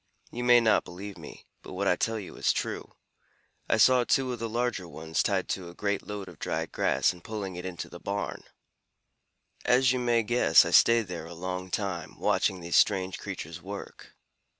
[0.31, 2.95] You may not believe me, but what I tell you is true.
[3.69, 7.13] I saw two of the larger ones tied to a great load of dried grass
[7.13, 8.41] and pulling it into the barn.
[9.63, 14.15] "As you may guess, I stayed there a long time, watching these strange creatures work.